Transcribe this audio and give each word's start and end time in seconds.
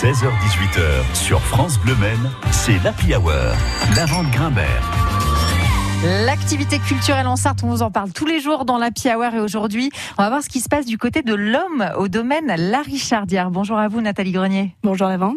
16h-18h 0.00 1.12
sur 1.12 1.40
France 1.40 1.76
Bleu 1.80 1.96
Men, 1.96 2.30
c'est 2.52 2.78
l'Happy 2.84 3.16
Hour. 3.16 3.32
La 3.96 4.06
vente 4.06 4.30
Grimbert. 4.30 4.64
L'activité 6.24 6.78
culturelle 6.78 7.26
en 7.26 7.34
Sarthe, 7.34 7.64
on 7.64 7.70
vous 7.70 7.82
en 7.82 7.90
parle 7.90 8.12
tous 8.12 8.24
les 8.24 8.38
jours 8.38 8.64
dans 8.64 8.78
la 8.78 8.90
Hour 8.90 9.34
et 9.34 9.40
aujourd'hui, 9.40 9.90
on 10.16 10.22
va 10.22 10.28
voir 10.28 10.42
ce 10.44 10.48
qui 10.48 10.60
se 10.60 10.68
passe 10.68 10.86
du 10.86 10.98
côté 10.98 11.22
de 11.22 11.34
l'homme 11.34 11.84
au 11.96 12.06
domaine 12.06 12.54
La 12.56 12.80
Richardière. 12.80 13.50
Bonjour 13.50 13.76
à 13.76 13.88
vous 13.88 14.00
Nathalie 14.00 14.30
Grenier. 14.30 14.76
Bonjour 14.84 15.08
Lavande. 15.08 15.34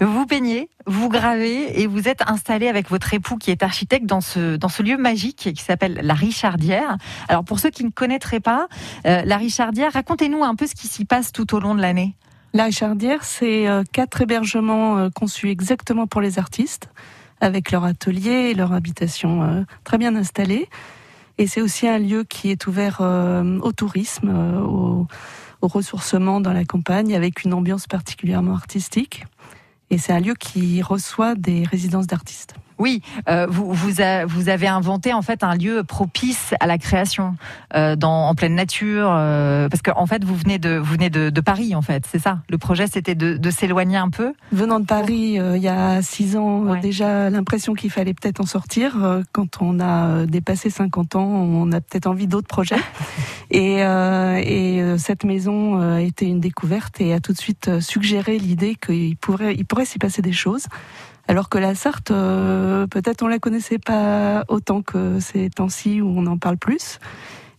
Vous 0.00 0.24
peignez, 0.24 0.70
vous 0.86 1.08
gravez 1.08 1.82
et 1.82 1.88
vous 1.88 2.06
êtes 2.06 2.22
installé 2.30 2.68
avec 2.68 2.88
votre 2.88 3.12
époux 3.12 3.38
qui 3.38 3.50
est 3.50 3.64
architecte 3.64 4.06
dans 4.06 4.20
ce, 4.20 4.54
dans 4.54 4.68
ce 4.68 4.84
lieu 4.84 4.96
magique 4.96 5.52
qui 5.52 5.64
s'appelle 5.64 5.98
La 6.04 6.14
Richardière. 6.14 6.96
Alors 7.26 7.42
pour 7.42 7.58
ceux 7.58 7.70
qui 7.70 7.84
ne 7.84 7.90
connaîtraient 7.90 8.38
pas 8.38 8.68
euh, 9.04 9.22
La 9.24 9.36
Richardière, 9.36 9.92
racontez-nous 9.94 10.44
un 10.44 10.54
peu 10.54 10.68
ce 10.68 10.76
qui 10.76 10.86
s'y 10.86 11.04
passe 11.04 11.32
tout 11.32 11.56
au 11.56 11.58
long 11.58 11.74
de 11.74 11.80
l'année. 11.80 12.14
La 12.56 12.64
Richardière, 12.64 13.22
c'est 13.22 13.68
euh, 13.68 13.84
quatre 13.92 14.22
hébergements 14.22 14.96
euh, 14.96 15.10
conçus 15.10 15.50
exactement 15.50 16.06
pour 16.06 16.22
les 16.22 16.38
artistes 16.38 16.88
avec 17.42 17.70
leur 17.70 17.84
atelier 17.84 18.30
et 18.30 18.54
leur 18.54 18.72
habitation 18.72 19.42
euh, 19.42 19.62
très 19.84 19.98
bien 19.98 20.16
installée. 20.16 20.70
Et 21.36 21.48
c'est 21.48 21.60
aussi 21.60 21.86
un 21.86 21.98
lieu 21.98 22.24
qui 22.24 22.50
est 22.50 22.66
ouvert 22.66 23.02
au 23.02 23.72
tourisme, 23.72 24.34
au 24.64 25.06
ressourcement 25.60 26.40
dans 26.40 26.54
la 26.54 26.64
campagne, 26.64 27.14
avec 27.14 27.44
une 27.44 27.52
ambiance 27.52 27.86
particulièrement 27.86 28.54
artistique. 28.54 29.26
Et 29.90 29.98
c'est 29.98 30.14
un 30.14 30.20
lieu 30.20 30.32
qui 30.32 30.80
reçoit 30.80 31.34
des 31.34 31.62
résidences 31.64 32.06
d'artistes. 32.06 32.54
Oui, 32.78 33.00
euh, 33.28 33.46
vous, 33.48 33.72
vous, 33.72 34.00
a, 34.02 34.26
vous, 34.26 34.48
avez 34.48 34.66
inventé 34.66 35.14
en 35.14 35.22
fait 35.22 35.42
un 35.42 35.54
lieu 35.54 35.82
propice 35.82 36.54
à 36.60 36.66
la 36.66 36.76
création 36.76 37.36
euh, 37.74 37.96
dans, 37.96 38.28
en 38.28 38.34
pleine 38.34 38.54
nature, 38.54 39.08
euh, 39.10 39.68
parce 39.68 39.80
qu'en 39.80 39.98
en 39.98 40.06
fait 40.06 40.24
vous 40.24 40.34
venez 40.34 40.58
de 40.58 40.76
vous 40.76 40.92
venez 40.92 41.08
de, 41.08 41.30
de 41.30 41.40
Paris 41.40 41.74
en 41.74 41.82
fait, 41.82 42.04
c'est 42.10 42.18
ça. 42.18 42.40
Le 42.50 42.58
projet 42.58 42.86
c'était 42.86 43.14
de, 43.14 43.38
de 43.38 43.50
s'éloigner 43.50 43.96
un 43.96 44.10
peu. 44.10 44.34
Venant 44.52 44.78
de 44.78 44.84
Paris, 44.84 45.38
il 45.38 45.62
y 45.62 45.68
a 45.68 46.02
six 46.02 46.36
ans, 46.36 46.64
ouais. 46.64 46.80
déjà 46.80 47.30
l'impression 47.30 47.72
qu'il 47.74 47.90
fallait 47.90 48.14
peut-être 48.14 48.40
en 48.40 48.46
sortir. 48.46 49.22
Quand 49.32 49.62
on 49.62 49.80
a 49.80 50.26
dépassé 50.26 50.68
50 50.68 51.16
ans, 51.16 51.26
on 51.26 51.72
a 51.72 51.80
peut-être 51.80 52.06
envie 52.06 52.26
d'autres 52.26 52.48
projets. 52.48 52.76
et, 53.50 53.78
et 53.80 54.98
cette 54.98 55.24
maison 55.24 55.80
a 55.80 56.02
été 56.02 56.26
une 56.26 56.40
découverte 56.40 57.00
et 57.00 57.14
a 57.14 57.20
tout 57.20 57.32
de 57.32 57.38
suite 57.38 57.80
suggéré 57.80 58.38
l'idée 58.38 58.74
qu'il 58.74 59.16
pourrait 59.16 59.54
il 59.54 59.64
pourrait 59.64 59.86
s'y 59.86 59.98
passer 59.98 60.20
des 60.20 60.32
choses. 60.32 60.66
Alors 61.28 61.48
que 61.48 61.58
la 61.58 61.74
Sarthe, 61.74 62.10
euh, 62.10 62.86
peut-être 62.86 63.22
on 63.22 63.26
la 63.26 63.38
connaissait 63.38 63.78
pas 63.78 64.44
autant 64.48 64.82
que 64.82 65.18
ces 65.20 65.50
temps-ci 65.50 66.00
où 66.00 66.08
on 66.08 66.26
en 66.26 66.38
parle 66.38 66.56
plus. 66.56 66.98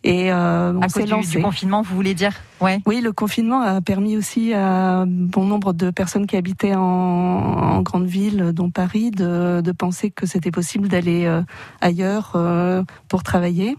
Et 0.04 0.32
euh, 0.32 0.74
on 0.74 0.82
à 0.82 0.88
cause 0.88 1.04
du, 1.04 1.38
du, 1.38 1.42
confinement, 1.42 1.82
vous 1.82 1.96
voulez 1.96 2.14
dire? 2.14 2.32
Ouais. 2.62 2.80
Oui, 2.86 3.02
le 3.02 3.12
confinement 3.12 3.62
a 3.62 3.82
permis 3.82 4.16
aussi 4.16 4.54
à 4.54 5.04
bon 5.06 5.44
nombre 5.44 5.74
de 5.74 5.90
personnes 5.90 6.28
qui 6.28 6.38
habitaient 6.38 6.76
en, 6.76 6.82
en 6.82 7.82
grande 7.82 8.06
ville, 8.06 8.52
dont 8.54 8.70
Paris, 8.70 9.12
de, 9.12 9.60
de 9.62 9.72
penser 9.74 10.12
que 10.12 10.26
c'était 10.26 10.52
possible 10.52 10.88
d'aller 10.88 11.26
euh, 11.26 11.42
ailleurs 11.82 12.34
euh, 12.36 12.84
pour 13.10 13.24
travailler. 13.24 13.76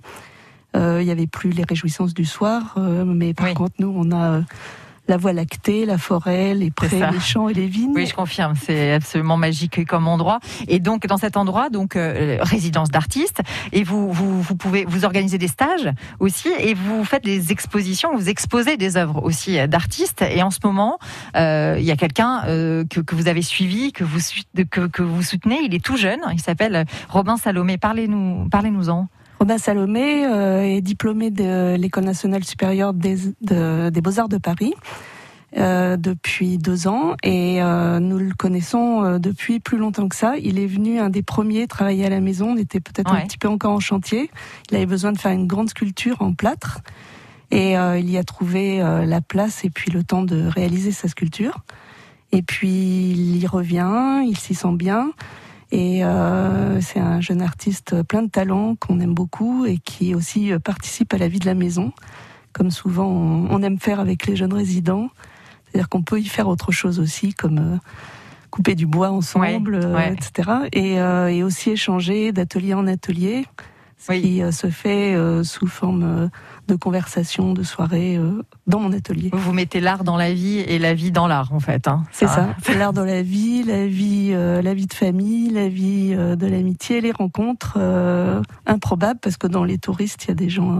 Euh, 0.76 0.98
il 1.00 1.06
n'y 1.06 1.12
avait 1.12 1.26
plus 1.26 1.50
les 1.50 1.64
réjouissances 1.64 2.12
du 2.12 2.26
soir, 2.26 2.74
euh, 2.76 3.04
mais 3.06 3.32
par 3.32 3.46
oui. 3.46 3.54
contre, 3.54 3.74
nous, 3.78 3.92
on 3.96 4.12
a 4.12 4.42
la 5.08 5.16
voie 5.16 5.32
lactée, 5.32 5.86
la 5.86 5.98
forêt, 5.98 6.54
les 6.54 6.70
prés, 6.70 7.02
les 7.10 7.20
champs 7.20 7.48
et 7.48 7.54
les 7.54 7.66
vignes. 7.66 7.92
Oui, 7.94 8.06
je 8.06 8.14
confirme, 8.14 8.54
c'est 8.60 8.92
absolument 8.92 9.36
magique 9.36 9.86
comme 9.86 10.06
endroit. 10.06 10.38
Et 10.68 10.78
donc 10.78 11.06
dans 11.06 11.16
cet 11.16 11.36
endroit, 11.36 11.70
donc 11.70 11.96
euh, 11.96 12.38
résidence 12.40 12.90
d'artistes, 12.90 13.40
et 13.72 13.82
vous, 13.84 14.12
vous 14.12 14.42
vous 14.42 14.54
pouvez 14.54 14.84
vous 14.84 15.04
organiser 15.04 15.38
des 15.38 15.48
stages 15.48 15.90
aussi, 16.20 16.48
et 16.58 16.74
vous 16.74 17.04
faites 17.04 17.24
des 17.24 17.52
expositions, 17.52 18.14
vous 18.14 18.28
exposez 18.28 18.76
des 18.76 18.96
œuvres 18.96 19.22
aussi 19.24 19.56
d'artistes. 19.66 20.22
Et 20.22 20.42
en 20.42 20.50
ce 20.50 20.58
moment, 20.62 20.98
euh, 21.36 21.76
il 21.78 21.84
y 21.84 21.90
a 21.90 21.96
quelqu'un 21.96 22.42
euh, 22.46 22.84
que, 22.84 23.00
que, 23.00 23.14
vous 23.14 23.28
avez 23.28 23.42
suivi, 23.42 23.92
que 23.92 24.04
vous 24.04 24.18
que, 24.70 24.86
que 24.86 25.02
vous 25.02 25.22
soutenez. 25.22 25.60
Il 25.64 25.74
est 25.74 25.84
tout 25.84 25.96
jeune, 25.96 26.20
il 26.32 26.40
s'appelle 26.40 26.84
Robin 27.08 27.36
Salomé. 27.36 27.78
Parlez-nous, 27.78 28.48
parlez-nous-en. 28.50 29.08
Robin 29.38 29.58
Salomé 29.58 30.26
euh, 30.26 30.62
est 30.62 30.80
diplômé 30.80 31.30
de 31.30 31.76
l'École 31.76 32.04
nationale 32.04 32.44
supérieure 32.44 32.92
des, 32.92 33.16
de, 33.40 33.90
des 33.90 34.00
beaux-arts 34.00 34.28
de 34.28 34.38
Paris 34.38 34.74
euh, 35.56 35.96
depuis 35.96 36.58
deux 36.58 36.88
ans 36.88 37.14
et 37.22 37.62
euh, 37.62 38.00
nous 38.00 38.18
le 38.18 38.34
connaissons 38.34 39.04
euh, 39.04 39.18
depuis 39.18 39.60
plus 39.60 39.78
longtemps 39.78 40.08
que 40.08 40.16
ça. 40.16 40.36
Il 40.36 40.58
est 40.58 40.66
venu 40.66 40.98
un 40.98 41.08
des 41.08 41.22
premiers 41.22 41.66
travailler 41.66 42.04
à 42.04 42.10
la 42.10 42.20
maison. 42.20 42.50
On 42.50 42.56
était 42.56 42.80
peut-être 42.80 43.12
ouais. 43.12 43.22
un 43.22 43.26
petit 43.26 43.38
peu 43.38 43.48
encore 43.48 43.72
en 43.72 43.80
chantier. 43.80 44.30
Il 44.70 44.76
avait 44.76 44.86
besoin 44.86 45.12
de 45.12 45.18
faire 45.18 45.32
une 45.32 45.46
grande 45.46 45.70
sculpture 45.70 46.20
en 46.20 46.34
plâtre 46.34 46.80
et 47.50 47.78
euh, 47.78 47.98
il 47.98 48.10
y 48.10 48.18
a 48.18 48.24
trouvé 48.24 48.82
euh, 48.82 49.06
la 49.06 49.20
place 49.20 49.64
et 49.64 49.70
puis 49.70 49.90
le 49.90 50.04
temps 50.04 50.22
de 50.22 50.46
réaliser 50.46 50.92
sa 50.92 51.08
sculpture. 51.08 51.60
Et 52.32 52.42
puis 52.42 52.68
il 52.68 53.38
y 53.38 53.46
revient, 53.46 54.22
il 54.26 54.36
s'y 54.36 54.54
sent 54.54 54.74
bien. 54.74 55.12
Et 55.70 56.04
euh, 56.04 56.80
c'est 56.80 56.98
un 57.00 57.20
jeune 57.20 57.42
artiste 57.42 58.02
plein 58.02 58.22
de 58.22 58.30
talent 58.30 58.74
qu'on 58.76 59.00
aime 59.00 59.14
beaucoup 59.14 59.66
et 59.66 59.78
qui 59.78 60.14
aussi 60.14 60.52
participe 60.64 61.12
à 61.12 61.18
la 61.18 61.28
vie 61.28 61.38
de 61.38 61.46
la 61.46 61.54
maison, 61.54 61.92
comme 62.52 62.70
souvent 62.70 63.06
on, 63.06 63.62
aime 63.62 63.78
faire 63.78 64.00
avec 64.00 64.26
les 64.26 64.34
jeunes 64.34 64.54
résidents. 64.54 65.10
C'est-à-dire 65.66 65.88
qu'on 65.88 66.02
peut 66.02 66.18
y 66.18 66.24
faire 66.24 66.48
autre 66.48 66.72
chose 66.72 66.98
aussi, 66.98 67.34
comme 67.34 67.58
euh, 67.58 67.76
couper 68.50 68.74
du 68.74 68.86
bois 68.86 69.10
ensemble, 69.10 69.76
ouais, 69.76 69.94
ouais. 69.94 70.14
etc. 70.14 70.50
Et, 70.72 71.00
euh, 71.00 71.28
et, 71.28 71.42
aussi 71.42 71.70
échanger 71.70 72.32
d'atelier 72.32 72.74
en 72.74 72.86
atelier, 72.86 73.44
ce 73.98 74.12
oui. 74.12 74.22
qui 74.22 74.42
euh, 74.42 74.52
se 74.52 74.68
fait 74.68 75.16
sous 75.44 75.66
forme 75.66 76.30
de 76.68 76.76
conversation, 76.76 77.54
de 77.54 77.62
soirée 77.62 78.16
euh, 78.16 78.42
dans 78.66 78.78
mon 78.78 78.92
atelier. 78.92 79.30
Vous 79.32 79.52
mettez 79.52 79.80
l'art 79.80 80.04
dans 80.04 80.16
la 80.16 80.32
vie 80.32 80.58
et 80.58 80.78
la 80.78 80.94
vie 80.94 81.10
dans 81.10 81.26
l'art 81.26 81.52
en 81.52 81.60
fait. 81.60 81.88
Hein, 81.88 82.04
c'est 82.12 82.26
ça. 82.26 82.54
ça. 82.62 82.74
l'art 82.74 82.92
dans 82.92 83.04
la 83.04 83.22
vie, 83.22 83.62
la 83.64 83.86
vie, 83.86 84.30
euh, 84.32 84.62
la 84.62 84.74
vie 84.74 84.86
de 84.86 84.92
famille, 84.92 85.50
la 85.50 85.68
vie 85.68 86.14
euh, 86.16 86.36
de 86.36 86.46
l'amitié, 86.46 87.00
les 87.00 87.10
rencontres 87.10 87.76
euh, 87.78 88.42
improbables 88.66 89.18
parce 89.18 89.38
que 89.38 89.46
dans 89.46 89.64
les 89.64 89.78
touristes 89.78 90.26
il 90.26 90.28
y 90.28 90.32
a 90.32 90.34
des 90.34 90.50
gens 90.50 90.78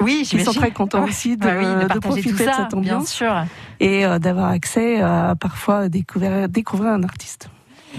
oui, 0.00 0.22
qui 0.26 0.42
sont 0.42 0.52
très 0.52 0.70
contents 0.70 1.02
ouais. 1.02 1.10
aussi 1.10 1.36
de, 1.36 1.44
bah 1.44 1.54
oui, 1.58 1.64
de, 1.64 1.94
de 1.94 1.98
profiter 1.98 2.44
ça, 2.44 2.50
de 2.50 2.56
cette 2.56 2.74
ambiance 2.74 3.20
bien 3.20 3.44
sûr. 3.44 3.44
et 3.78 4.18
d'avoir 4.18 4.48
accès 4.50 5.00
à 5.02 5.34
parfois 5.38 5.88
découvrir, 5.88 6.48
découvrir 6.48 6.92
un 6.92 7.02
artiste. 7.02 7.50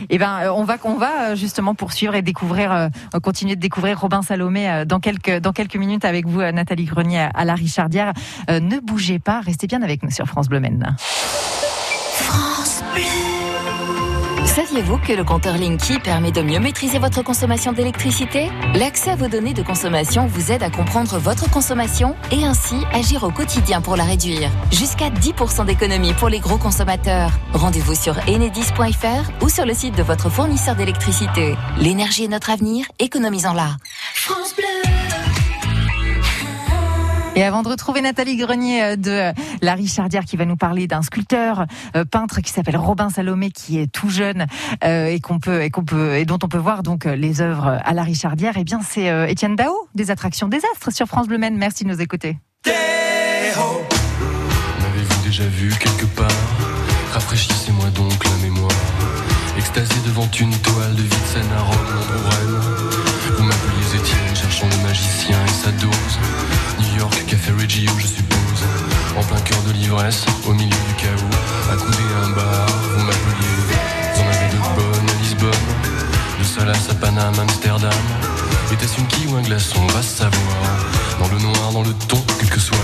Eh 0.10 0.18
ben, 0.18 0.52
on 0.56 0.64
va, 0.64 0.78
on 0.84 0.96
va 0.96 1.36
justement 1.36 1.76
poursuivre 1.76 2.16
et 2.16 2.22
découvrir, 2.22 2.72
euh, 2.72 2.90
continuer 3.22 3.56
de 3.56 3.62
découvrir 3.62 4.00
Robin 4.00 4.22
Salomé 4.22 4.70
euh, 4.70 4.86
dans 4.86 5.00
quelques, 5.00 5.40
dans 5.40 5.54
quelques 5.54 5.76
minutes 5.76 6.06
avec 6.06 6.28
vous, 6.28 6.42
Nathalie 6.42 6.86
Grenier, 6.86 7.28
à 7.34 7.46
la 7.46 7.56
Richardière. 7.56 8.14
Euh, 8.50 8.60
ne 8.60 8.80
bougez 8.80 9.20
pas, 9.20 9.42
restez 9.42 9.68
bien 9.68 9.82
avec 9.82 10.04
nous 10.04 10.12
sur 10.12 10.26
France 10.26 10.48
Bleu. 10.48 10.62
France 12.14 12.84
Bleu. 12.94 13.31
Saviez-vous 14.56 14.98
que 14.98 15.14
le 15.14 15.24
compteur 15.24 15.58
Linky 15.58 15.98
permet 16.00 16.34
de 16.34 16.42
mieux 16.42 16.60
maîtriser 16.60 17.00
votre 17.00 17.24
consommation 17.24 17.72
d'électricité? 17.72 18.50
L'accès 18.76 19.12
à 19.12 19.16
vos 19.16 19.30
données 19.30 19.54
de 19.54 19.64
consommation 19.64 20.28
vous 20.28 20.52
aide 20.52 20.62
à 20.62 20.70
comprendre 20.70 21.18
votre 21.20 21.50
consommation 21.50 22.18
et 22.34 22.44
ainsi 22.44 22.76
agir 22.92 23.24
au 23.24 23.32
quotidien 23.32 23.80
pour 23.80 23.96
la 23.96 24.04
réduire. 24.04 24.50
Jusqu'à 24.74 25.10
10% 25.10 25.66
d'économie 25.66 26.14
pour 26.16 26.28
les 26.28 26.40
gros 26.40 26.58
consommateurs. 26.58 27.32
Rendez-vous 27.54 27.96
sur 27.96 28.18
enedis.fr 28.28 29.32
ou 29.42 29.48
sur 29.48 29.66
le 29.66 29.74
site 29.74 29.96
de 29.96 30.04
votre 30.04 30.30
fournisseur 30.30 30.76
d'électricité. 30.76 31.56
L'énergie 31.78 32.26
est 32.26 32.28
notre 32.28 32.50
avenir, 32.50 32.86
économisons-la. 33.00 33.78
Et 37.42 37.44
avant 37.44 37.64
de 37.64 37.70
retrouver 37.70 38.02
Nathalie 38.02 38.36
Grenier 38.36 38.98
de 38.98 39.34
La 39.64 39.74
Richardière 39.74 40.26
qui 40.26 40.38
va 40.38 40.46
nous 40.46 40.58
parler 40.58 40.86
d'un 40.86 41.02
sculpteur 41.02 41.66
euh, 41.96 42.06
peintre 42.06 42.42
qui 42.42 42.52
s'appelle 42.52 42.78
Robin 42.78 43.10
Salomé 43.10 43.50
qui 43.50 43.80
est 43.80 43.92
tout 43.92 44.12
jeune 44.12 44.46
euh, 44.84 45.08
et 45.08 45.20
qu'on 45.20 45.40
peut 45.40 45.64
et 45.64 45.72
et 46.20 46.26
dont 46.26 46.38
on 46.44 46.48
peut 46.48 46.60
voir 46.60 46.84
donc 46.84 47.06
les 47.06 47.42
œuvres 47.42 47.80
à 47.84 47.94
La 47.94 48.04
Richardière, 48.04 48.54
eh 48.58 48.64
bien 48.64 48.82
c'est 48.88 49.10
euh, 49.10 49.26
Étienne 49.26 49.56
Dao 49.56 49.74
des 49.96 50.12
attractions 50.12 50.50
des 50.50 50.62
astres 50.72 50.94
sur 50.94 51.08
France 51.08 51.28
Bleu. 51.28 51.40
Merci 51.40 51.84
de 51.84 51.90
nous 51.90 52.00
écouter. 52.00 52.38
M'avez-vous 52.68 55.24
déjà 55.24 55.46
vu 55.46 55.74
quelque 55.80 56.06
part? 56.16 56.28
Rafraîchissez-moi 57.12 57.90
donc 57.96 58.24
la 58.24 58.36
mémoire. 58.44 58.70
Extasié 59.58 60.00
devant 60.06 60.30
une 60.40 60.56
toile 60.58 60.96
de 60.96 61.02
à 61.02 61.62
Rome, 61.62 62.71
Reggio, 67.72 67.92
je 68.00 68.08
suppose. 68.08 68.66
En 69.18 69.24
plein 69.24 69.40
cœur 69.40 69.62
de 69.64 69.72
l'ivresse, 69.72 70.26
au 70.46 70.52
milieu 70.52 70.68
du 70.68 70.94
chaos, 70.96 71.72
accoudé 71.72 72.04
à 72.18 72.26
un 72.26 72.30
bar, 72.32 72.68
vous 72.68 73.06
m'appeliez. 73.06 73.48
Vous 74.14 74.22
en 74.22 74.28
avez 74.28 74.50
de 74.52 74.58
bonnes 74.76 75.10
à 75.10 75.22
Lisbonne, 75.22 75.52
de 76.38 76.44
Salas 76.44 76.90
à 76.90 76.96
Paname, 76.96 77.40
Amsterdam. 77.40 77.90
Était-ce 78.74 79.00
une 79.00 79.08
quille 79.08 79.28
ou 79.28 79.38
un 79.38 79.42
glaçon, 79.42 79.88
va 79.88 80.02
savoir. 80.02 80.34
Dans 81.18 81.30
le 81.30 81.38
noir, 81.38 81.72
dans 81.72 81.84
le 81.84 81.94
ton, 82.10 82.22
quel 82.40 82.50
que 82.50 82.60
soit 82.60 82.78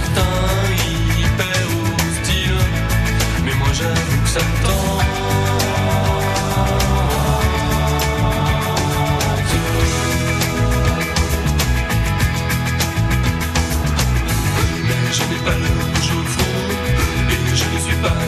certains 0.00 0.74
hyper 1.18 1.66
hostiles. 1.94 2.64
Mais 3.44 3.54
moi 3.54 3.68
j'avoue 3.72 4.22
que 4.22 4.28
ça 4.28 4.40
me 4.40 4.66
tente. 4.66 5.04
Mais 14.86 15.12
je 15.12 15.22
n'ai 15.30 15.40
pas 15.44 15.56
le 15.64 15.70
rouge 15.80 16.10
au 16.16 16.22
Et 17.32 17.56
je 17.56 17.66
ne 17.74 17.80
suis 17.80 17.96
pas 17.96 18.18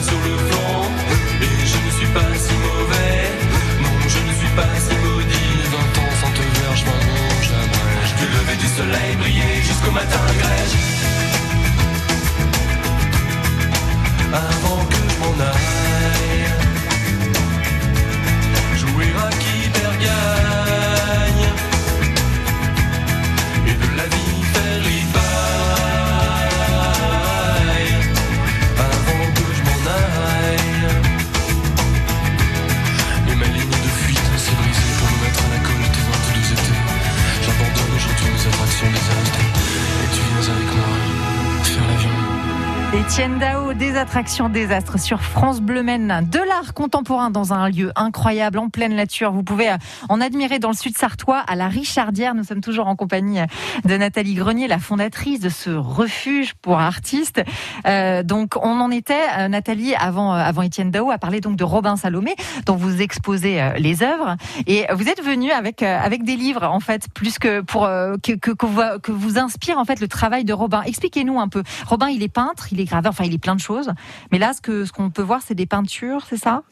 Étienne 42.93 43.39
Dao, 43.39 43.73
des 43.73 43.95
attractions 43.95 44.49
désastres 44.49 44.99
sur 44.99 45.21
France 45.21 45.61
Bleu 45.61 45.81
Maine. 45.81 46.27
De 46.29 46.39
l'art 46.39 46.73
contemporain 46.73 47.31
dans 47.31 47.53
un 47.53 47.69
lieu 47.69 47.93
incroyable, 47.95 48.59
en 48.59 48.67
pleine 48.67 48.93
nature. 48.93 49.31
Vous 49.31 49.43
pouvez 49.43 49.69
euh, 49.69 49.77
en 50.09 50.19
admirer 50.19 50.59
dans 50.59 50.67
le 50.67 50.75
sud 50.75 50.97
sartois, 50.97 51.39
à 51.39 51.55
la 51.55 51.69
Richardière. 51.69 52.35
Nous 52.35 52.43
sommes 52.43 52.59
toujours 52.59 52.87
en 52.87 52.97
compagnie 52.97 53.39
euh, 53.39 53.45
de 53.85 53.95
Nathalie 53.95 54.33
Grenier, 54.33 54.67
la 54.67 54.77
fondatrice 54.77 55.39
de 55.39 55.47
ce 55.47 55.69
refuge 55.69 56.53
pour 56.61 56.79
artistes. 56.79 57.41
Euh, 57.87 58.23
donc, 58.23 58.57
on 58.57 58.81
en 58.81 58.91
était, 58.91 59.47
Nathalie, 59.47 59.95
avant, 59.95 60.33
avant 60.33 60.61
Étienne 60.61 60.91
Dao, 60.91 61.11
à 61.11 61.17
parler 61.17 61.39
donc 61.39 61.55
de 61.55 61.63
Robin 61.63 61.95
Salomé, 61.95 62.35
dont 62.65 62.75
vous 62.75 63.01
exposez 63.01 63.71
les 63.77 64.03
œuvres. 64.03 64.35
Et 64.67 64.85
vous 64.93 65.07
êtes 65.07 65.23
venu 65.23 65.51
avec, 65.51 65.77
des 65.79 66.35
livres, 66.35 66.63
en 66.63 66.81
fait, 66.81 67.07
plus 67.13 67.39
que 67.39 67.61
pour 67.61 67.83
que, 67.83 68.33
que, 68.33 68.65
vous, 68.65 68.81
que 69.01 69.39
inspire 69.39 69.77
en 69.77 69.85
fait 69.85 70.01
le 70.01 70.09
travail 70.09 70.43
de 70.43 70.51
Robin. 70.51 70.81
Expliquez-nous 70.81 71.39
un 71.39 71.47
peu. 71.47 71.63
Robin, 71.87 72.09
il 72.09 72.21
est 72.21 72.27
peintre, 72.27 72.67
il 72.73 72.80
est 72.80 72.80
graveur, 72.85 73.11
enfin, 73.11 73.23
il 73.25 73.33
est 73.33 73.37
plein 73.37 73.55
de 73.55 73.61
choses. 73.61 73.91
Mais 74.31 74.39
là, 74.39 74.53
ce 74.53 74.61
que 74.61 74.85
ce 74.85 74.91
qu'on 74.91 75.09
peut 75.09 75.21
voir, 75.21 75.41
c'est 75.41 75.55
des 75.55 75.65
peintures, 75.65 76.25
c'est 76.29 76.37
ça? 76.37 76.63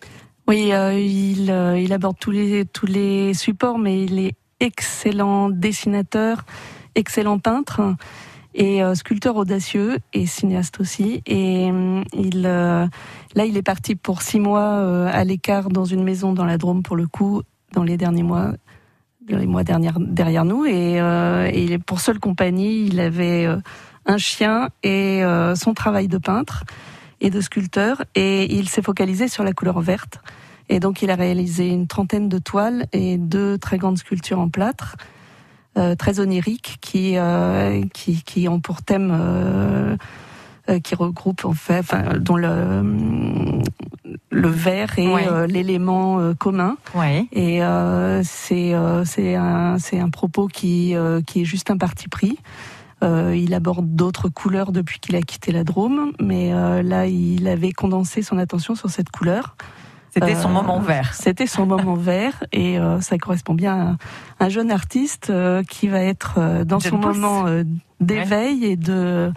Oui, 0.48 0.72
euh, 0.72 1.00
il, 1.00 1.52
euh, 1.52 1.78
il 1.78 1.94
aborde 1.94 2.18
tous 2.20 2.32
les, 2.32 2.66
tous 2.66 2.88
les 2.88 3.36
supports, 3.36 3.78
mais 3.78 4.04
il 4.04 4.18
est 4.18 4.34
excellent 4.60 5.50
dessinateur, 5.52 6.44
excellent 6.96 7.38
peintre 7.38 7.96
et 8.56 8.82
euh, 8.82 8.96
sculpteur 8.96 9.36
audacieux 9.36 10.00
et 10.12 10.26
cinéaste 10.26 10.80
aussi. 10.80 11.22
Et 11.28 11.68
il, 12.14 12.42
là, 12.42 12.90
il 13.46 13.58
est 13.58 13.62
parti 13.62 13.96
pour 13.96 14.24
six 14.24 14.40
mois 14.40 15.08
à 15.08 15.24
l'écart 15.24 15.70
dans 15.70 15.86
une 15.86 16.04
maison 16.04 16.34
dans 16.34 16.46
la 16.46 16.58
Drôme, 16.58 16.82
pour 16.82 16.96
le 16.96 17.06
coup, 17.06 17.44
dans 17.74 17.84
les 17.84 17.96
derniers 17.96 18.24
mois, 18.24 18.54
les 19.28 19.46
mois 19.46 19.64
derniers, 19.64 19.92
derrière 20.00 20.46
nous. 20.46 20.66
Et, 20.66 20.96
et 21.54 21.78
pour 21.78 22.00
seule 22.00 22.20
compagnie, 22.20 22.88
il 22.88 23.00
avait 23.00 23.48
un 24.10 24.18
chien 24.18 24.70
et 24.84 25.24
euh, 25.24 25.56
son 25.56 25.74
travail 25.74 26.08
de 26.08 26.18
peintre 26.18 26.64
et 27.22 27.30
de 27.30 27.40
sculpteur. 27.42 28.04
Et 28.16 28.54
il 28.56 28.68
s'est 28.68 28.82
focalisé 28.82 29.28
sur 29.28 29.44
la 29.44 29.54
couleur 29.54 29.80
verte. 29.82 30.20
Et 30.68 30.80
donc, 30.80 31.02
il 31.02 31.10
a 31.12 31.16
réalisé 31.16 31.68
une 31.70 31.88
trentaine 31.88 32.28
de 32.30 32.38
toiles 32.40 32.86
et 32.92 33.18
deux 33.18 33.58
très 33.58 33.78
grandes 33.78 33.98
sculptures 33.98 34.40
en 34.40 34.50
plâtre, 34.50 34.98
euh, 35.78 35.96
très 35.96 36.20
oniriques, 36.20 36.78
qui, 36.82 37.18
euh, 37.18 37.82
qui, 37.94 38.24
qui 38.24 38.48
ont 38.48 38.60
pour 38.60 38.82
thème, 38.82 39.98
qui 40.84 40.94
regroupent 40.96 41.46
en 41.46 41.54
fait, 41.54 41.80
enfin, 41.80 42.04
dont 42.20 42.36
le, 42.36 42.84
le 44.30 44.48
vert 44.50 45.00
est 45.00 45.08
Ouais. 45.08 45.28
euh, 45.28 45.48
l'élément 45.48 46.20
euh, 46.20 46.34
commun. 46.36 46.78
Et 47.32 47.64
euh, 47.64 48.22
c'est 48.24 48.74
c'est 49.06 49.36
un, 49.36 49.80
c'est 49.80 50.00
un 50.00 50.10
propos 50.10 50.48
qui, 50.48 50.94
qui 51.26 51.42
est 51.42 51.46
juste 51.46 51.72
un 51.72 51.78
parti 51.78 52.08
pris. 52.08 52.38
Euh, 53.04 53.36
il 53.36 53.54
aborde 53.54 53.96
d'autres 53.96 54.30
couleurs 54.30 54.72
depuis 54.72 55.00
qu'il 55.00 55.16
a 55.16 55.22
quitté 55.22 55.52
la 55.52 55.64
Drôme, 55.64 56.12
mais 56.20 56.54
euh, 56.54 56.84
là, 56.84 57.08
il 57.08 57.48
avait 57.48 57.72
condensé 57.72 58.22
son 58.22 58.38
attention 58.38 58.76
sur 58.76 58.90
cette 58.90 59.10
couleur. 59.10 59.56
C'était 60.14 60.36
son 60.36 60.50
Euh, 60.50 60.54
moment 60.54 60.80
vert. 60.80 61.14
C'était 61.14 61.48
son 61.48 61.66
moment 61.66 61.94
vert 61.96 62.44
et 62.52 62.80
euh, 62.80 63.00
ça 63.00 63.18
correspond 63.18 63.54
bien 63.54 63.98
à 64.40 64.46
un 64.46 64.50
jeune 64.50 64.72
artiste 64.72 65.30
euh, 65.30 65.64
qui 65.64 65.88
va 65.88 66.02
être 66.02 66.64
dans 66.66 66.80
son 66.80 66.98
moment 66.98 67.46
d'éveil 68.00 68.66
et 68.66 68.76
de 68.76 69.32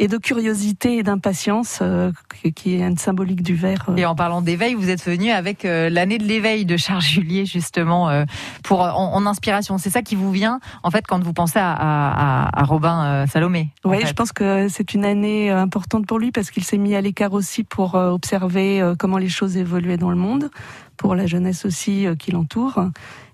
et 0.00 0.06
de 0.08 0.16
curiosité 0.16 0.98
et 0.98 1.02
d'impatience 1.02 1.80
euh, 1.82 2.12
qui- 2.54 2.74
est 2.74 2.80
une 2.86 2.96
symbolique 2.98 3.42
du 3.42 3.54
vert. 3.54 3.86
euh. 3.88 3.96
Et 3.96 4.06
en 4.06 4.14
parlant 4.14 4.42
d'éveil, 4.42 4.74
vous 4.74 4.90
êtes 4.90 5.04
venu 5.04 5.30
avec 5.30 5.64
euh, 5.64 5.90
l'année 5.90 6.18
de 6.18 6.24
l'éveil 6.24 6.64
de 6.64 6.76
Charles 6.76 7.02
Julier 7.02 7.46
justement 7.46 8.08
euh, 8.08 8.24
pour 8.62 8.80
en, 8.80 9.14
en 9.14 9.26
inspiration. 9.26 9.76
C'est 9.78 9.90
ça 9.90 10.02
qui 10.02 10.14
vous 10.14 10.30
vient 10.30 10.60
en 10.82 10.90
fait 10.90 11.04
quand 11.06 11.22
vous 11.22 11.32
pensez 11.32 11.58
à, 11.58 11.72
à, 11.72 12.60
à- 12.60 12.64
Robin 12.64 13.04
euh, 13.04 13.26
Salomé. 13.26 13.70
Oui, 13.84 14.00
fait. 14.00 14.06
je 14.06 14.12
pense 14.12 14.32
que 14.32 14.68
c'est 14.68 14.94
une 14.94 15.04
année 15.04 15.50
euh, 15.50 15.60
importante 15.60 16.06
pour 16.06 16.18
lui 16.18 16.30
parce 16.30 16.50
qu'il 16.50 16.64
s'est 16.64 16.78
mis 16.78 16.94
à 16.94 17.00
l'écart 17.00 17.32
aussi 17.32 17.64
pour 17.64 17.94
euh, 17.96 18.10
observer 18.10 18.80
euh, 18.80 18.94
comment 18.96 19.18
les 19.18 19.28
choses 19.28 19.56
évoluaient 19.56 19.96
dans 19.96 20.10
le 20.10 20.16
monde, 20.16 20.50
pour 20.96 21.14
la 21.14 21.26
jeunesse 21.26 21.64
aussi 21.64 22.06
euh, 22.06 22.14
qui 22.14 22.30
l'entoure. 22.30 22.84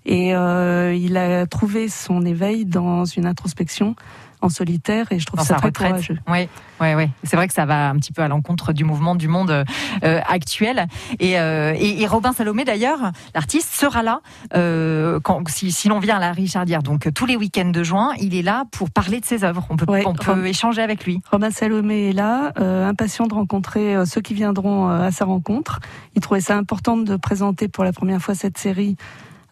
Et 0.07 0.35
euh, 0.35 0.93
il 0.95 1.17
a 1.17 1.45
trouvé 1.47 1.89
son 1.89 2.23
éveil 2.25 2.65
dans 2.65 3.05
une 3.05 3.25
introspection 3.25 3.95
en 4.41 4.49
solitaire 4.49 5.07
et 5.11 5.19
je 5.19 5.25
trouve 5.25 5.39
dans 5.39 5.45
ça 5.45 5.55
très 5.55 5.67
retraite. 5.67 5.89
courageux. 5.91 6.17
Oui, 6.27 6.47
oui, 6.81 6.93
oui. 6.95 7.09
C'est 7.23 7.35
vrai 7.35 7.47
que 7.47 7.53
ça 7.53 7.65
va 7.65 7.89
un 7.89 7.95
petit 7.95 8.11
peu 8.11 8.21
à 8.21 8.27
l'encontre 8.27 8.73
du 8.73 8.83
mouvement 8.83 9.15
du 9.15 9.27
monde 9.27 9.63
euh, 10.03 10.21
actuel. 10.27 10.87
Et, 11.19 11.39
euh, 11.39 11.73
et, 11.77 12.01
et 12.01 12.07
Robin 12.07 12.33
Salomé, 12.33 12.65
d'ailleurs, 12.65 13.11
l'artiste, 13.33 13.73
sera 13.73 14.03
là 14.03 14.21
euh, 14.55 15.19
quand, 15.21 15.47
si, 15.49 15.71
si 15.71 15.87
l'on 15.87 15.99
vient 15.99 16.17
à 16.17 16.19
la 16.19 16.31
Richardière. 16.31 16.83
Donc 16.83 17.11
tous 17.13 17.25
les 17.25 17.35
week-ends 17.35 17.69
de 17.69 17.83
juin, 17.83 18.13
il 18.19 18.35
est 18.35 18.41
là 18.41 18.65
pour 18.71 18.89
parler 18.89 19.19
de 19.19 19.25
ses 19.25 19.43
œuvres. 19.43 19.65
On 19.69 19.77
peut, 19.77 19.85
Ouais, 19.87 20.03
on 20.05 20.13
peut 20.13 20.47
échanger 20.47 20.81
avec 20.81 21.05
lui. 21.05 21.21
Robin 21.31 21.51
Salomé 21.51 22.09
est 22.09 22.13
là, 22.13 22.51
impatient 22.87 23.27
de 23.27 23.33
rencontrer 23.33 24.05
ceux 24.05 24.21
qui 24.21 24.33
viendront 24.33 24.89
à 24.89 25.11
sa 25.11 25.25
rencontre. 25.25 25.79
Il 26.15 26.21
trouvait 26.21 26.41
ça 26.41 26.57
important 26.57 26.97
de 26.97 27.15
présenter 27.15 27.67
pour 27.67 27.83
la 27.83 27.93
première 27.93 28.21
fois 28.21 28.35
cette 28.35 28.57
série 28.57 28.97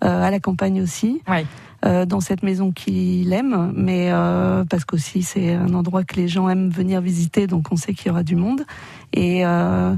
à 0.07 0.29
la 0.31 0.39
campagne 0.39 0.81
aussi, 0.81 1.21
Ouais. 1.29 1.45
euh, 1.85 2.05
dans 2.05 2.19
cette 2.21 2.43
maison 2.43 2.71
qu'il 2.71 3.31
aime, 3.33 3.71
mais 3.75 4.09
euh, 4.11 4.63
parce 4.69 4.85
qu'aussi 4.85 5.21
c'est 5.23 5.53
un 5.53 5.73
endroit 5.73 6.03
que 6.03 6.15
les 6.15 6.27
gens 6.27 6.47
aiment 6.49 6.69
venir 6.69 7.01
visiter, 7.01 7.47
donc 7.47 7.67
on 7.71 7.75
sait 7.75 7.93
qu'il 7.93 8.07
y 8.07 8.09
aura 8.11 8.23
du 8.23 8.35
monde. 8.35 8.63
Et 9.15 9.45
euh, 9.45 9.95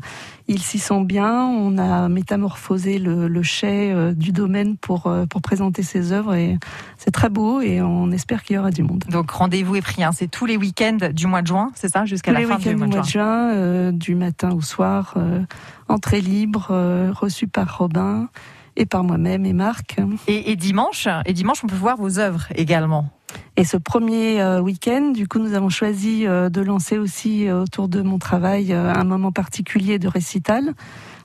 il 0.49 0.59
s'y 0.61 0.77
sent 0.77 1.05
bien. 1.05 1.45
On 1.45 1.77
a 1.77 2.09
métamorphosé 2.09 2.99
le, 2.99 3.29
le 3.29 3.43
chai 3.43 3.93
euh, 3.93 4.11
du 4.13 4.33
domaine 4.33 4.75
pour 4.75 5.07
euh, 5.07 5.25
pour 5.25 5.41
présenter 5.41 5.83
ses 5.83 6.11
œuvres 6.11 6.33
et 6.35 6.57
c'est 6.97 7.11
très 7.11 7.29
beau 7.29 7.61
et 7.61 7.81
on 7.81 8.11
espère 8.11 8.43
qu'il 8.43 8.57
y 8.57 8.59
aura 8.59 8.71
du 8.71 8.83
monde. 8.83 9.05
Donc 9.09 9.31
rendez-vous 9.31 9.77
est 9.77 9.81
pris. 9.81 10.03
hein. 10.03 10.11
C'est 10.11 10.29
tous 10.29 10.45
les 10.45 10.57
week-ends 10.57 10.97
du 11.13 11.27
mois 11.27 11.41
de 11.41 11.47
juin, 11.47 11.71
c'est 11.75 11.87
ça, 11.89 12.03
jusqu'à 12.03 12.33
la 12.33 12.41
fin 12.41 12.57
du 12.57 12.75
mois 12.75 12.87
de 12.87 12.91
mois 12.93 13.01
juin. 13.01 13.01
de 13.03 13.07
juin, 13.07 13.51
euh, 13.53 13.91
du 13.93 14.15
matin 14.15 14.49
au 14.51 14.59
soir, 14.61 15.13
euh, 15.15 15.39
entrée 15.87 16.19
libre, 16.19 16.67
euh, 16.71 17.11
reçue 17.15 17.47
par 17.47 17.77
Robin 17.77 18.27
et 18.75 18.85
par 18.85 19.03
moi-même 19.03 19.45
et 19.45 19.53
Marc. 19.53 19.97
Et, 20.27 20.51
et 20.51 20.55
dimanche, 20.55 21.07
et 21.25 21.33
dimanche, 21.33 21.63
on 21.63 21.67
peut 21.67 21.75
voir 21.75 21.97
vos 21.97 22.19
œuvres 22.19 22.47
également. 22.55 23.09
Et 23.57 23.63
ce 23.63 23.77
premier 23.77 24.41
euh, 24.41 24.59
week-end, 24.59 25.11
du 25.13 25.27
coup, 25.27 25.39
nous 25.39 25.53
avons 25.53 25.69
choisi 25.69 26.27
euh, 26.27 26.49
de 26.49 26.61
lancer 26.61 26.97
aussi 26.97 27.47
euh, 27.47 27.61
autour 27.61 27.87
de 27.87 28.01
mon 28.01 28.19
travail 28.19 28.73
un 28.73 29.03
moment 29.03 29.31
particulier 29.31 29.99
de 29.99 30.07
récital 30.07 30.73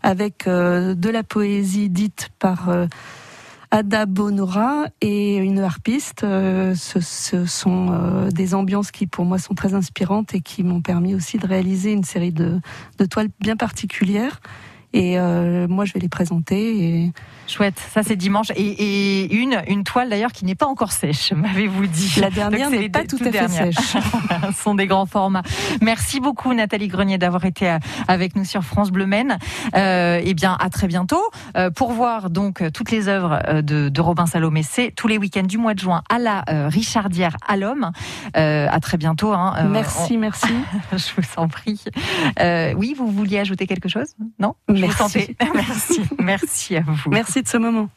avec 0.02 0.46
de 0.46 1.10
la 1.10 1.22
poésie 1.22 1.90
dite 1.90 2.30
par 2.38 2.70
Ada 3.70 4.06
Bonora 4.06 4.86
et 5.02 5.36
une 5.36 5.58
harpiste. 5.58 6.20
Ce, 6.22 7.00
ce 7.00 7.44
sont 7.44 8.28
des 8.32 8.54
ambiances 8.54 8.90
qui, 8.90 9.06
pour 9.06 9.26
moi, 9.26 9.38
sont 9.38 9.52
très 9.52 9.74
inspirantes 9.74 10.34
et 10.34 10.40
qui 10.40 10.62
m'ont 10.62 10.80
permis 10.80 11.14
aussi 11.14 11.36
de 11.36 11.46
réaliser 11.46 11.92
une 11.92 12.04
série 12.04 12.32
de, 12.32 12.60
de 12.96 13.04
toiles 13.04 13.28
bien 13.40 13.56
particulières. 13.56 14.40
Et 14.92 15.18
moi, 15.68 15.84
je 15.84 15.92
vais 15.92 16.00
les 16.00 16.08
présenter. 16.08 16.84
Et... 16.84 17.12
Chouette, 17.46 17.78
ça 17.92 18.02
c'est 18.02 18.16
dimanche. 18.16 18.48
Et, 18.56 19.34
une, 19.34 19.62
une 19.66 19.84
toile 19.84 20.08
d'ailleurs 20.08 20.32
qui 20.32 20.44
n'est 20.44 20.54
pas 20.54 20.66
encore 20.66 20.92
sèche, 20.92 21.32
m'avez-vous 21.36 21.86
dit. 21.86 22.14
La 22.20 22.30
dernière 22.30 22.70
n'est 22.70 22.88
pas 22.88 23.04
tout 23.04 23.18
à 23.24 23.30
fait 23.30 23.48
sèche. 23.48 23.76
Ce 24.54 24.62
sont 24.62 24.74
des 24.74 24.86
grands 24.86 25.06
formats. 25.06 25.42
Merci 25.80 26.20
beaucoup 26.20 26.54
Nathalie 26.54 26.88
Grenier 26.88 27.18
d'avoir 27.18 27.44
été 27.44 27.76
avec 28.08 28.36
nous 28.36 28.44
sur 28.44 28.62
France 28.62 28.90
Bleu 28.90 29.06
Maine. 29.06 29.38
Euh, 29.74 30.20
eh 30.22 30.34
bien, 30.34 30.56
à 30.60 30.70
très 30.70 30.86
bientôt. 30.86 31.22
Euh, 31.56 31.70
pour 31.70 31.92
voir 31.92 32.30
donc 32.30 32.62
toutes 32.72 32.90
les 32.90 33.08
œuvres 33.08 33.40
euh, 33.48 33.62
de, 33.62 33.88
de 33.88 34.00
Robin 34.00 34.26
Salomé, 34.26 34.62
c'est 34.62 34.92
tous 34.94 35.08
les 35.08 35.18
week-ends 35.18 35.42
du 35.42 35.58
mois 35.58 35.74
de 35.74 35.80
juin 35.80 36.02
à 36.08 36.18
la 36.18 36.44
euh, 36.48 36.68
Richardière 36.68 37.36
à 37.46 37.56
l'Homme. 37.56 37.90
Euh, 38.36 38.66
à 38.70 38.80
très 38.80 38.96
bientôt. 38.96 39.32
Hein. 39.32 39.68
merci, 39.68 40.16
merci. 40.16 40.52
je 40.92 41.10
vous 41.16 41.28
en 41.36 41.48
prie. 41.48 41.82
oui, 42.76 42.94
vous 42.96 43.10
vouliez 43.10 43.38
ajouter 43.38 43.66
quelque 43.66 43.88
chose? 43.88 44.14
Non? 44.38 44.54
Merci. 45.54 46.02
Merci 46.18 46.76
à 46.76 46.82
vous. 46.86 47.10
Merci 47.10 47.42
de 47.42 47.48
ce 47.48 47.56
moment. 47.56 47.88